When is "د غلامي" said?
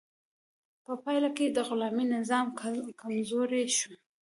1.49-2.05